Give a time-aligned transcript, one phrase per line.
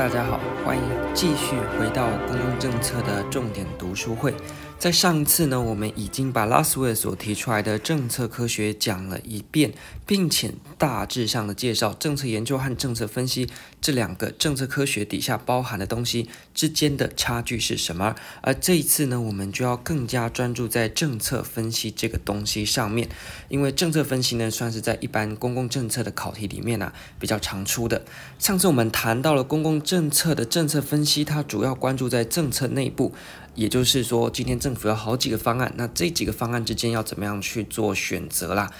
[0.00, 0.82] 大家好，欢迎
[1.12, 4.32] 继续回到公共政策的重点读书会。
[4.80, 9.74] 在上一次呢，我们已经把拉斯维尔所提出来的政策科学讲了一遍，
[10.06, 13.46] 并且大致上的介绍政策研究和政策分析
[13.82, 18.16] 这两个政策科学底下包含的东西之间的差距是什么。
[18.40, 23.10] 而这一次呢，我们就要更加专注在政策分析这个东西上面，
[23.50, 28.02] 因为政策分析呢，算是在一般公共政策的考题里面啊比较常出的。
[28.38, 33.12] 上次我们谈到了公共政策的政策分析，它主要关注在政策内部。
[33.54, 38.70] 也就是说，今天政府有好几个方案，那这几个方案之间要怎么样去做选择啦？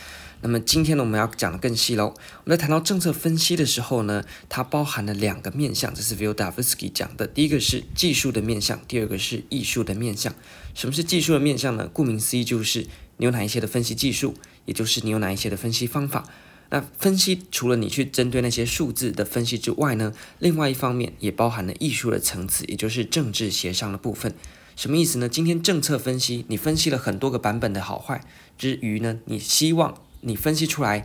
[0.42, 2.14] 那么今天呢，我们要讲得更细喽。
[2.44, 7.26] 我们在谈到政策分析的时候呢，它包含了两个面向，这是 vil da vsky 讲的。
[7.26, 10.34] 第一个是技术的面向，第二个是艺术的面向。
[10.72, 11.86] 什么是技术的面向呢？
[11.92, 12.86] 顾名思义，就是
[13.18, 14.34] 你有哪一些的分析技术，
[14.64, 16.24] 也就是你有哪一些的分析方法。
[16.70, 24.32] 那分析除了你去针对那些数字的分析之外呢，另外一方面也包含了艺术的层次，也就是政治协商的部分。
[24.80, 25.28] 什么意思呢？
[25.28, 28.22] 今天政策分析，你分析了很多个版本的好坏
[28.56, 31.04] 之余呢，你希望你分析出来，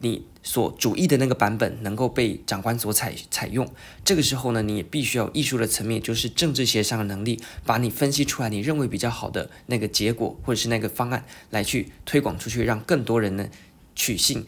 [0.00, 3.72] 你所主义的那个版本能够被长官所采采用。
[4.04, 13.48] 这个时候呢，你也必须要有艺术的层面，就是政治协商的能力，把你分析出来你认为比较好的那个结果或者是那个方案来去推广出去，让更多人呢
[13.94, 14.44] 取信。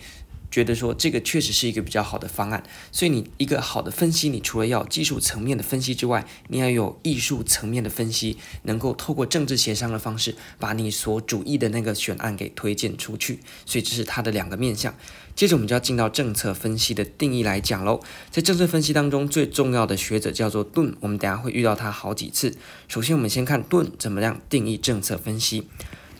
[0.54, 13.40] 觉得说这个确实是一个比较好的方案，所以你一个好的分析，你除了要技术层面的分析之外，你要有艺术层面的分析，能够透过政治协商的方式，把你所主义的那个选案给推荐出去。
[13.66, 14.94] 所以这是它的两个面向。
[15.34, 17.98] 接着我们就要进到政策分析的定义来讲喽。
[18.30, 22.54] 在政策分析当中，最重要的学者叫做顿，我们等下会遇到他好几次。
[22.86, 25.66] 首先，我们先看顿怎么样定义政策分析。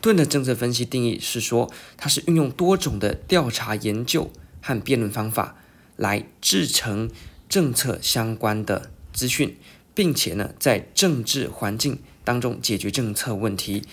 [0.05, 4.31] 顿的政策分析定义是说，它是运用多种的调查研究
[4.61, 5.57] 和辩论方法
[5.97, 7.11] 来制成
[7.49, 9.57] 政策相关的资讯，
[9.95, 13.85] 并且呢，在政治环境当中解决政策问题，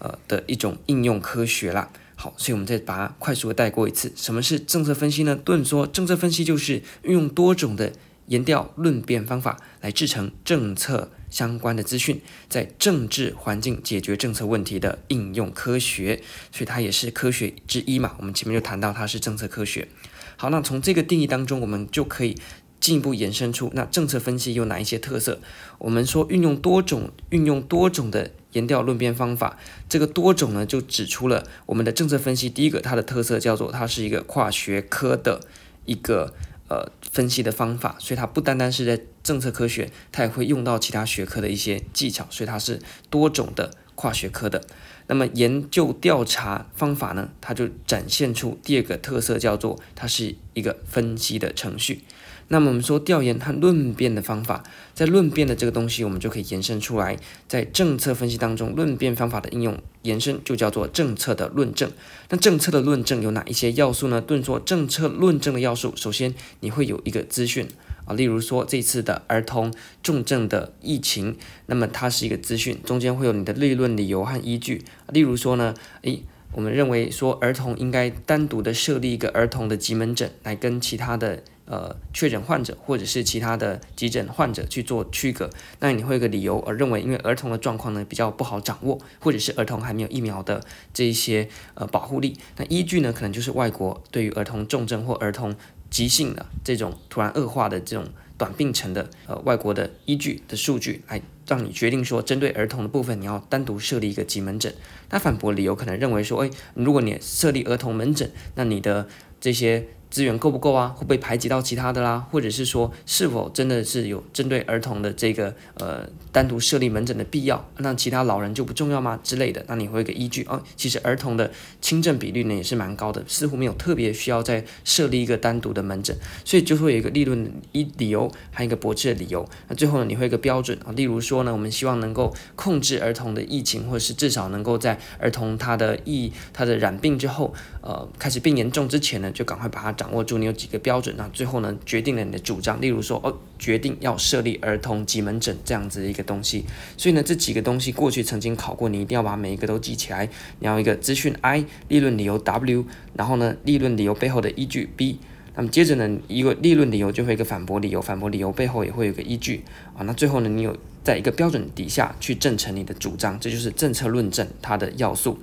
[0.00, 1.92] 呃的一种应用科学啦。
[2.16, 4.12] 好，所以我们再把它快速的带过一次。
[4.16, 5.36] 什么是政策分析呢？
[5.36, 7.92] 顿说，政策分析就是运用多种的
[8.26, 11.10] 研调论辩方法来制成政策。
[11.32, 16.20] 相关的资讯，在政治环境解决政策问题的应用科学，
[16.52, 18.14] 所以它也是科学之一嘛。
[18.18, 19.88] 我们前面就谈到它是政策科学。
[20.36, 22.36] 好，那从这个定义当中，我们就可以
[22.78, 25.40] 进一步延伸出那政策分析有哪一些特色。
[25.78, 32.50] 我们说运用多种运用多种的研调论辩方法，这个多种呢，就指出了我们的政策分析。
[32.50, 35.40] 第一个，它的特色叫做它是一个跨学科的
[35.86, 36.34] 一个。
[36.72, 44.64] 呃，分析的方法，所以它不单单是在政策科学，它也会用到其他学科的一些技巧，所以它是多种的跨学科的。
[45.06, 52.02] 那么研究调查方法呢，它就展现出第二个特色，叫做它是一个分析的程序。
[52.48, 57.16] 那么我们说调研和论辩的方法，在论辩的这个东西，我们就可以延伸出来，
[57.48, 61.90] 在政策分析当中，论辩方法的应用延伸就叫做政策的论证。
[62.28, 64.20] 那政策的论证有哪一些要素呢？
[64.20, 67.66] 顿说政策论证的要素，首先你会有一个资讯
[68.04, 71.36] 啊，例如说这次的儿童重症的疫情，
[71.66, 74.84] 那么它是一个资讯，中间会有你的立论理由和依据。
[75.08, 81.42] 例如说呢，诶，我们认为说儿童应该单独的设立一个儿童的急门诊，来跟其他的。
[81.64, 85.48] 呃，确诊患者或者是其他的急诊患者去做区隔，
[85.78, 90.60] 那你会有个理由而认为，因为儿童的状况呢比较不好掌握，或者是儿童还没有疫苗的
[90.92, 95.54] 这一些呃保护力，那依据呢可能就是外国对于儿童重症或儿童
[95.92, 98.04] 急性的这种突然恶化的这种
[98.36, 104.74] 短病程的呃外国的依据的数据，来让你决定说，针对儿童的部分你要单独设立一个急门诊。
[105.10, 109.06] 那反驳理由可能认为说，哎，如果你设立儿童门诊，那你的
[109.40, 109.86] 这些。
[110.12, 110.94] 资源够不够啊？
[110.94, 112.22] 会不会排挤到其他的啦？
[112.30, 117.66] 或者是说，是否真的是有针对儿童的这个呃单独设立门诊的必要？
[117.78, 119.18] 那其他老人就不重要吗？
[119.24, 119.64] 之类的？
[119.68, 120.62] 那你会有一个依据哦。
[120.76, 121.50] 其实儿童的
[121.80, 129.48] 轻症比率呢也是蛮高的，似乎没有特别需要再设立一个单独的门诊，所以就会有一个立论一理由，还有一个驳斥的理由。
[129.68, 139.92] 那最后呢，你会有一个标准啊，例如说呢，我们希望能够控制儿童的疫情，或者是至少能够在儿童他的疫他的染病之后，呃，开始变严重之前呢，就赶快把它。
[139.92, 142.80] 掌握住你有几个标准，那最后呢，决定了你的主张。
[142.80, 146.64] 例如说，哦，决定要设立儿童急门诊这样子的一个东西。
[146.96, 150.28] 所以呢，这几个东西过去曾经考过，你一定要把每一个都记起来。
[150.60, 155.18] 你要一个资讯 I，立论理由 W，然后呢，立论理由背后的依据 B。
[155.54, 159.62] 那么接着呢，一个立论理由就会一个反驳理由，反驳理由背后也会有个依据
[159.94, 160.02] 啊。
[160.04, 160.74] 那最后呢，你有
[161.04, 165.38] 在一个标准底下去证成你的主张，这就是政策论证它的要素。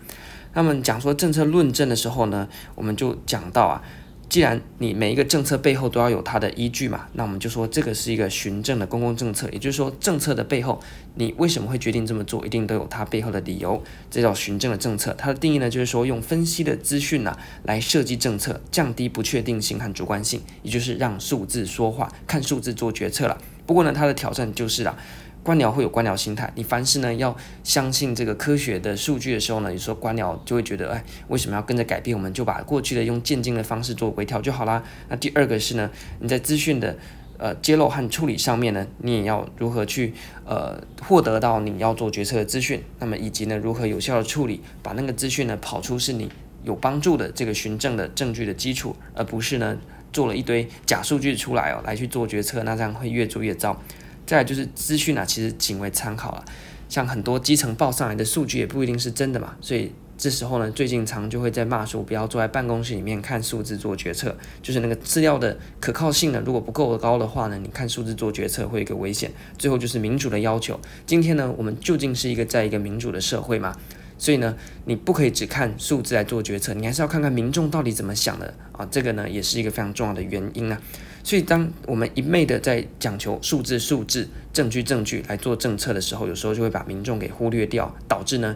[0.53, 3.81] 那么讲说政策论证的时候呢，我们就讲到啊。
[4.27, 10.79] 既然你每一个政策背后都要有它的依据嘛，那我们就说这个是一个循证的公共政策，也就是说政策的背后，
[11.15, 13.81] 你为什么会决定这么做，一定都有它背后的理由，
[14.11, 15.15] 这叫循证的政策。
[15.17, 23.35] 它的定义呢，就是说用分析的资讯呢来设计政策，降低不确定性和主观性，也就是让数字说话，看数字做决策了。
[23.65, 24.95] 不过呢，它的挑战就是啊。
[25.41, 32.15] 官僚会有官僚心态，你凡事呢要相信这个科学的数据的时候呢，有时候官僚就会觉得，哎，为什么要跟着改变？
[32.15, 34.83] 我们就把过去的用渐进的方式做微调就好啦。
[35.07, 35.89] 那第二个是呢，
[36.19, 36.97] 你在资讯的
[37.37, 40.13] 呃揭露和处理上面呢，你也要如何去
[40.45, 46.29] 呃获得到你要做决策的资讯，那么以及呢如何有效的处理，把那个资讯呢跑出是你
[46.63, 49.77] 有帮助的这个循证的证据的基础，而不是呢
[50.11, 53.81] 做了一堆假数据出来哦来去做决策，那这样会越做越糟。
[54.29, 56.45] 再来就是资讯啊，其实仅为参考了，
[56.87, 69.31] 像很多基层报上来的数据也不一定是真的嘛，所以这时候呢，最近常就会在骂说，不要坐在办公室里面看数字做决策，就是那个资料的可靠性呢，如果不够高的话呢，你看数字做决策会有一个危险。
[69.57, 73.75] 最后就是民主的要求，今天呢，我们究竟是一个在一个民主的社会嘛？
[74.19, 74.55] 所以呢，
[74.85, 80.79] 你不可以只看数字来做决策，你还是要看看民众到底怎么想的啊，这个呢也是一个非常重要的原因啊。
[81.23, 88.55] 所以，当我们一昧的在讲求数字、数字、证据、证据来做政策的时候，有时候就会把民众给忽略掉，导致呢，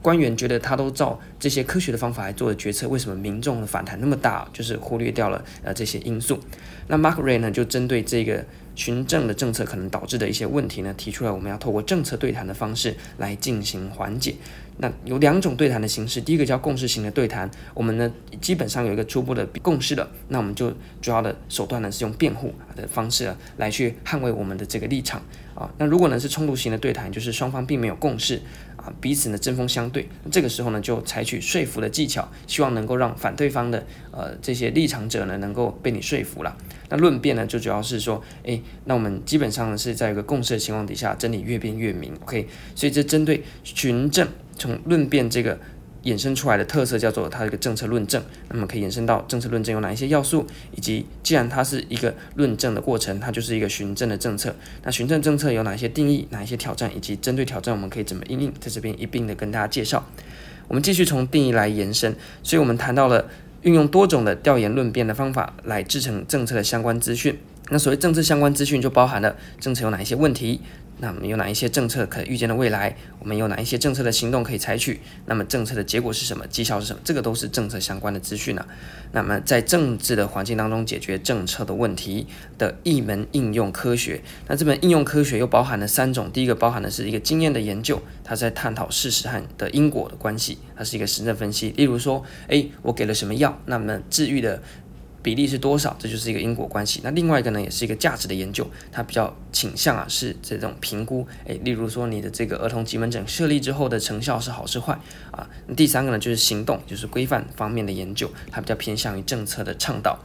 [0.00, 4.48] 官员觉得他都照这些科学的方法来做的决策，为什么民众的反弹那么大？
[4.52, 6.38] 就是忽略掉了呃这些因素。
[6.88, 8.44] 那 Mark Ray 呢，就针对这个
[8.78, 14.36] 群政的政策可能导致的一些问题呢，提出来我们要透过政策对谈的方式来进行缓解。
[14.76, 18.08] 那有两种对谈的形式，第一个叫共识型的对谈，我们呢
[18.40, 20.72] 基本上有一个初步的共识了，那我们就
[21.02, 25.20] 主要的手段呢是用辩护的方式来去捍卫我们的这个立场
[25.56, 25.68] 啊。
[25.78, 28.40] 那如果呢是冲突型的对谈，就是双方并没有共识
[28.78, 36.56] 啊，彼此呢针锋相对，这个时候呢就采取说服的技巧，希望能够让反对方的呃这些立场者呢能够被你说服了。
[36.88, 44.26] 那论辩呢就主要是说，诶，那我们基本上是在一个共识的情况底下，真理越辩越明，OK，所以这针对循证。
[44.56, 45.56] 从论辩这个
[46.04, 54.54] 衍生出来的特色叫做它这个政策论证，那么可以延伸到政策论证有哪一些要素，以及既然它是一个论证的过程，它就是一个循证的政策。
[54.84, 60.06] 那循证政策有哪些定义，哪一些挑战，以及针对挑战我们可以怎么应用，在这边一并的跟大家介绍。
[60.68, 63.28] 我们继续从定义来延伸，所以我们谈到了
[63.62, 67.38] 运用多种的调研论辩的方法来制成政策的相关资讯。
[67.70, 70.60] 那所谓政策相关资讯就包含了政策有哪一些问题。
[71.00, 72.96] 那么有哪一些政策可预见的未来？
[73.20, 75.00] 我们有哪一些政策的行动可以采取？
[75.26, 76.44] 那么政策的结果是什么？
[76.48, 77.00] 绩效是什么？
[77.04, 78.66] 这个都是政策相关的资讯呢、
[79.12, 82.26] 那么在政治的环境当中解决政策的问题
[82.58, 86.30] 的一门应用科学，那这门应用科学又包含了三种。
[86.32, 91.72] 第一个包含的是一个经验的研究，它在探讨事实和的因果的关系，它是一个实证分析。
[91.76, 94.60] 例如说，诶，我给了什么药，那么治愈的。
[95.22, 95.96] 比例是多少？
[95.98, 97.00] 这就是一个因果关系。
[97.02, 101.26] 那另外一个呢，也是一个价值的研究，它比较倾向啊是这种评估。
[101.44, 104.98] 诶，例如说你的这个儿童急门诊设立之后的成效是好是坏
[105.30, 105.48] 啊。
[105.66, 110.18] 那第三个呢，就是行动，就是规范方面的研究，它比较偏向于政策的倡导。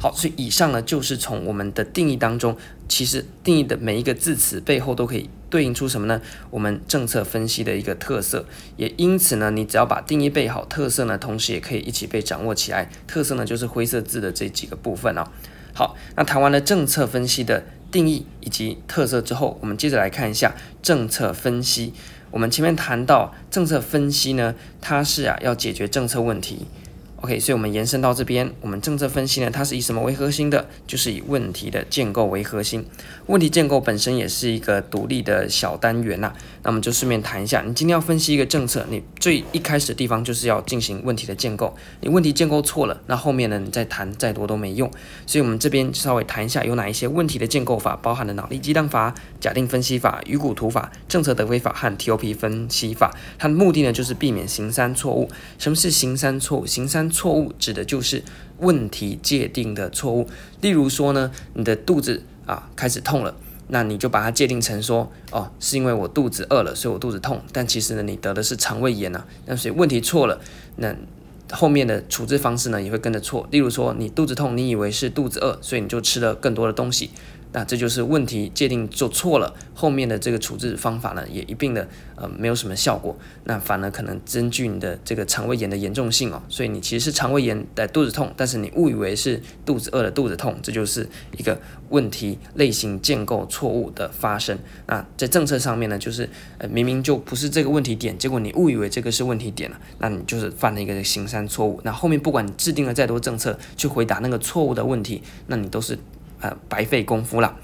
[0.00, 2.56] 好，所以以上呢，就是从我们的定义当中，
[2.88, 5.28] 其实定义的每一个字词背后都可以。
[5.50, 6.20] 对应出什么呢？
[6.50, 8.44] 我们政策分析的一个特色，
[8.76, 12.90] 也因此呢，你只要把定义背好，特色呢，同时也可以一起被掌握起来。
[13.06, 15.24] 特色呢，就是灰色字的这几个部分哦。
[15.72, 21.94] 好，那谈完了政策分析的定义以及特色之后，我们接着来看一下政策分析。
[22.30, 26.66] 我们前面谈到政策分析呢，它是啊要解决政策问题。
[27.20, 30.68] OK，所以我们延伸到这边，我们政策分析呢，它是以什么为核心的？
[30.86, 32.86] 就是以问题的建构为核心。
[33.26, 36.32] 问题建构本身也是一个独立的小单元呐、
[36.62, 41.76] 那我们就顺便谈一下，你今天要分析一个政策，你最一开始的地方就是要进行问题的建构。
[42.00, 44.88] 你问题建构错了，那后面呢，你再谈再多都没用。
[45.26, 53.12] 所以，我们这边稍微谈一下有哪一些问题的建构法，包含了脑力激荡法、假定分析法、鱼骨图法、政策德菲法和 TOP 分析法。
[53.38, 55.28] 它的目的呢，就是避免形三错误。
[55.58, 56.64] 什么是形三错误？
[56.64, 58.22] 形三错误指的就是
[58.58, 60.28] 问题界定的错误。
[60.60, 63.34] 例如说呢，你的肚子啊开始痛了，
[63.68, 67.40] 那你就把它界定成说，哦，是因为我肚子饿了，所以我肚子痛。
[67.52, 69.26] 但其实呢，你得的是肠胃炎啊。
[69.46, 70.40] 那所以问题错了，
[70.76, 70.94] 那
[71.50, 73.46] 后面的处置方式呢也会跟着错。
[73.50, 77.10] 例如说，你肚子痛，你以为是肚子饿，所以你就吃了更多的东西。
[77.52, 86.42] 那这就是问题界定做错了，后面的这个处置方法呢，也一并的呃没有什么效果，那反而可能增剧你的这个肠胃炎的严重性哦。
[86.48, 94.58] 所以你其实是肠胃炎的肚子痛，但是你误以为是肚子饿的肚子痛，这就是一个问题类型建构错误的发生。
[94.86, 96.28] 那在政策上面呢，就是
[96.58, 101.80] 呃明明就不是这个问题点，结果你误以为这个是问题点了，那你就是犯了一个形三错误。
[101.82, 105.98] 那后面不管你制定了再多政策去回答那个错误的问题，那你都是。
[106.40, 107.56] 呃，白费功夫了。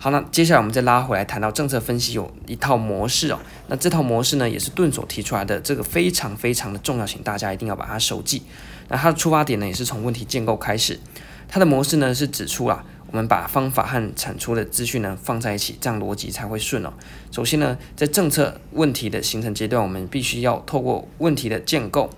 [0.00, 3.38] 好，那接下来我们再拉回来谈到政策分析有一套模式哦。
[3.66, 8.42] 那这套模式呢，也是顿所提出来的，这个非常非常的重要，请大家一定要把它熟记。
[8.88, 11.00] 那它的出发点呢，也是从问题建构开始。
[11.48, 16.92] 它的模式呢，是指出啊，我们把方法和产出的资讯呢放在一起，这样逻辑才会顺哦。
[17.32, 22.08] 首先呢，在政策问题的形成阶段，我们必须要透过问题的建构，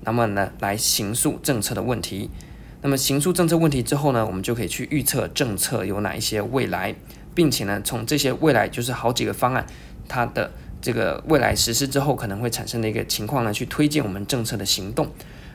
[0.00, 2.30] 那么呢，来形塑政策的问题。
[2.86, 6.94] 那么，行出政策问题之后呢，我们就可以去预测政策有哪一些未来，
[7.34, 9.66] 并且呢，从这些未来就是好几个方案，
[10.06, 15.10] 它的这个未来实施之后可能会产生的一个情况呢，去推荐我们政策的行动。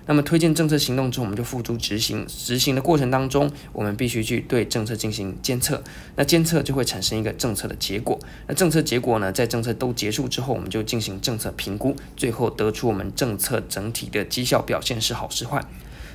[0.08, 2.28] 那么，推荐政策行动之后，我们就付诸执行。
[2.28, 5.82] 执行的过程当中，我们必须去对政策进行监测。
[6.18, 8.20] 那监测就会产生一个政策的结果。
[8.48, 15.64] 那政策结果呢，在政策都结束之后，我们就进行政策评估，最后得出我们政策整体的绩效表现是好是坏。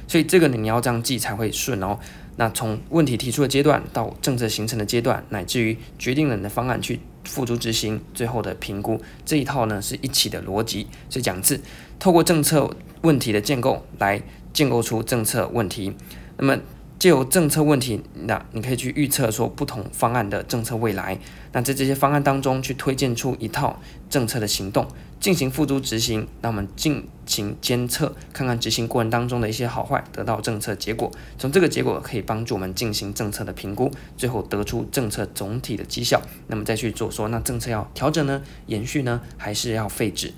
[0.06, 1.98] 所以这个你要这样记才会顺哦。
[2.36, 10.86] 那从问题提出的阶段到政策形成的阶段，乃至于决定了你的方案去付诸执行，最后的评估这一套呢是一起的逻辑。
[11.08, 11.60] 所以讲字，
[11.98, 12.70] 透过政策
[13.00, 14.22] 问题的建构来
[14.52, 15.94] 建构出政策问题。
[16.36, 16.58] 那么
[16.98, 21.18] 借由政策问题，那你可以去预测说不同方案的政策未来。
[21.52, 24.86] 那在这些方案当中去推荐出一套政策的行动。
[25.18, 31.10] 进行付诸执行，那我们进行监测，看看执行过程当中的一些好坏，得到政策结果。
[31.38, 36.20] 从这个结果可以帮助我们进行政策的评估，最后得出政策总体的绩效。
[36.48, 40.34] 那么再去做说，那政策要调整呢，延续呢，还是要废止？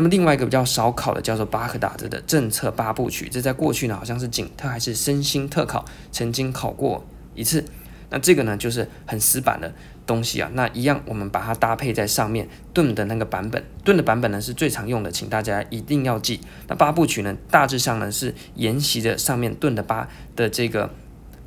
[0.00, 7.04] 那么另外一个比较少考的叫做巴克达兹的政策八部曲，这在过去呢好像是景特还是身心特考曾经考过
[7.34, 7.62] 一次。
[8.08, 9.70] 那这个呢就是很死板的。
[10.06, 12.48] 东西啊，那一样，我们把它搭配在上面。
[12.74, 16.40] 盾的那个版本，盾的版本呢是最常用的，请大家一定要记。
[16.66, 20.90] 那八部曲呢，大致上呢是沿袭着上面盾的八的这个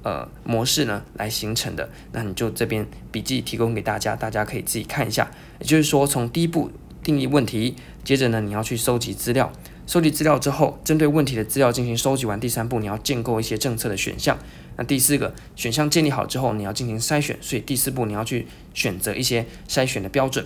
[0.04, 1.90] 呃模式呢来形成的。
[2.14, 5.30] 那你就这边笔记提供给大家，大家可以自己看一下。
[5.60, 6.72] 也就是说，从第一步
[7.04, 9.52] 定义问题，接着呢你要去收集资料。
[9.86, 14.40] 收集资料之后，针对问题的资料进行收集完，第三步你要建构一些政策的选项。
[14.78, 20.46] 那第四个选项建立好之后，你要进行筛选，所以第四步你要去选择一些筛选的标准。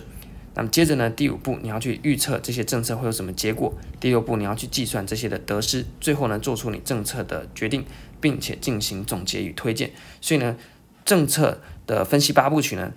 [0.54, 3.72] 那么接着呢，第五步你要去预测这些政策会有什么结果。
[4.00, 7.84] 第六步你要去计算这些的得失，最后呢做出你政策的决定，
[8.20, 9.92] 并且进行总结与推荐。
[10.20, 10.56] 所以呢，
[11.04, 12.92] 政策的分析八部曲呢。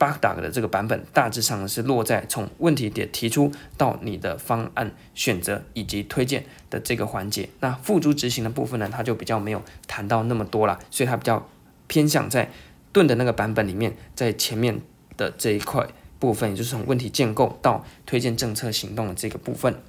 [0.00, 7.50] 巴克达格的这个版本大致上是落在从问题点提出到你的方案选择以及推荐的这个环节。
[7.60, 11.46] 那付诸执行的部分呢，它就比较没有谈到那么多了，所以它比较
[11.86, 12.50] 偏向在
[12.92, 14.80] 盾的那个版本里面，在前面
[15.18, 15.86] 的这一块
[16.18, 19.82] 部分，也就是从问题建构到推荐政策行动的这个部分。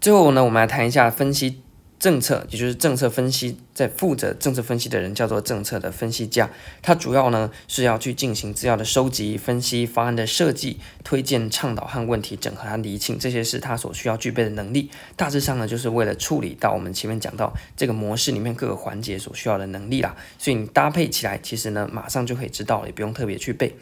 [0.00, 1.60] 最后呢，我们来谈一下分析。
[1.98, 6.50] 政策，也就是政策分析，在负责政策分析的人叫做政策的分析家。
[6.82, 14.90] 他主要呢是要去进行资料的收集、分析、方案的设计、推荐、倡导和问题整合和厘清，这些是他所需要具备的能力。
[15.16, 20.14] 大致上呢，就是为了处理到我们前面讲到这个模式里面各个环节所需要的能力啦。
[20.38, 23.74] 所以你搭配起来，其实呢马上就可以知道了，也不用特别去背。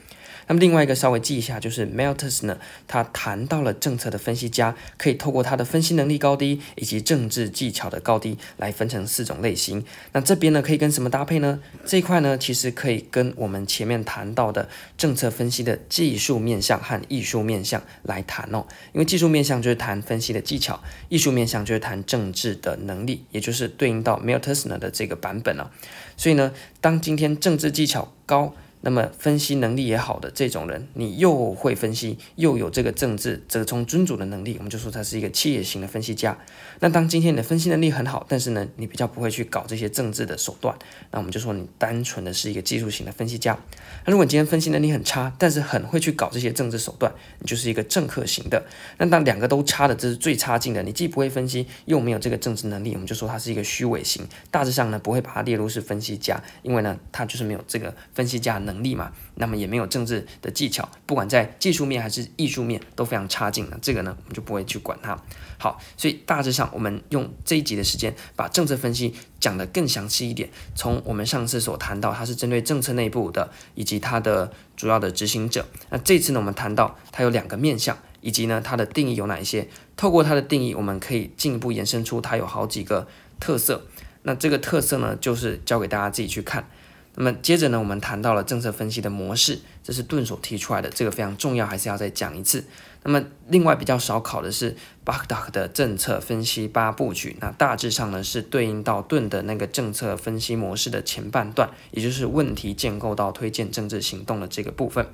[0.47, 9.85] 那么另外一个稍微记一下，就是 Maltus 呢，他谈到了政策的分析家可以透过他的分析能力高低以及政治技巧的高低来分成四种类型。
[10.13, 11.59] 那这边呢可以跟什么搭配呢？
[11.85, 18.65] 这一块呢其实可以跟我们前面谈到的政策分析的技术面向和艺术面向来谈哦。
[18.93, 25.73] 因为技术面向就是谈分析的技巧，艺术面向就是谈政治的能力，也就是对应到 Malthus 呢的这个版本了。
[26.17, 28.55] 所以呢，当今天政治技巧高。
[28.85, 36.37] 那么分析能力也好的这种人，你又会分析，又有这个政治折中尊主的能力，我们就说他是一个企业型的分析家。
[36.81, 40.76] 那当今天你的分析能力很好，但是呢，你比较不会去搞这些政治的手段，
[41.11, 43.59] 那我们就说你单纯的是一个技术型的分析家。
[44.05, 48.62] 那如果你今天分析能力很差，但是很会去搞这些政治手段，你就是一个政客型的。
[48.99, 50.83] 那当两个都差的，这是最差劲的。
[50.83, 54.23] 你既不会分析，又没有这个政治能力，我们就说他是一个虚伪型。
[54.50, 65.16] 大致上呢，不会把它列入是分析家，因为呢，他就是没有这个分析家能能力嘛，那么也没有政治的技巧，不管在技术面还是艺术面都非常差劲的，这个呢我们就不会去管它。
[65.59, 70.50] 好，所以大致上我们用这一集的时间把政策分析讲得更详细一点。
[70.75, 75.64] 从我们上次所谈到，它是针对政策内部的，以及它的主要的执行者。
[75.90, 79.69] 那这次呢，我们谈到它有两个面向，以及呢它的定义有哪一些。
[79.97, 83.07] 透过它的定义，我们可以进一步延伸出它有好几个
[83.38, 83.87] 特色。
[84.23, 86.69] 那这个特色呢，就是交给大家自己去看。
[87.16, 92.64] 那么接着呢，我们谈到了政策分析的模式，这是顿所提出来的，这个非常重要，还是要再讲一次。
[93.04, 105.06] 那么另外比较少考的是巴克达的政策分析八部曲，那大致上呢是对应到顿的那个政策分析模式的前半段，也就是问题建构到推荐政治行动的这个部分。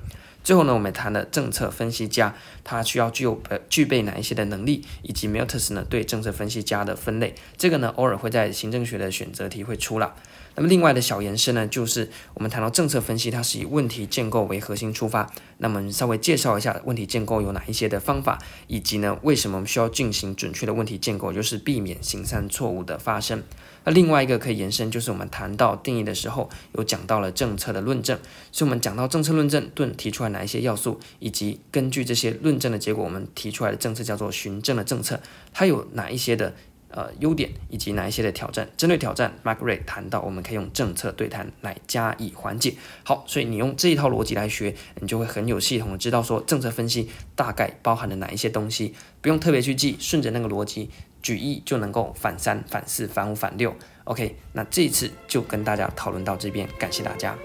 [0.43, 10.15] 最后呢，我们谈了政策分析家他需要具有呃具备哪一些的能力，以及 Malthus 呢对政策分析家的分类，这个呢偶尔会在行政学的选择题会出了。
[10.55, 15.31] 那么另外的小延伸呢，就是我们谈到政策分析，它是以问题建构为核心出发。
[15.59, 23.43] 那么稍微介绍一下问题建构有哪一些的方法，以及呢为什么我们需要进行准确的问题建构，就是避免形散错误的发生。
[23.83, 28.19] 那另外一个可以延伸，就是我们谈到定义的时候，有讲到了政策的论证。
[28.51, 35.19] 所以我们讲到政策论证，顿提出来哪一些要素，以及根据这些论证的结果，我们提出来的政策叫做循证的政策，
[35.53, 36.53] 它有哪一些的？
[36.91, 38.69] 呃，优点以及哪一些的挑战？
[38.77, 42.75] 针对挑战，Mark Ray 谈到，我们可以用政策对谈来加以缓解。
[43.03, 50.89] 好，所以你用这一套逻辑来学，你就会很有系统的知道说政策分析大概包含了哪一些东西，不用特别去记，顺着那个逻辑
[51.21, 53.75] 举一就能够反三、反四、反五、反六。
[54.03, 57.37] OK，那这一次就跟大家讨论到这边，感谢大家。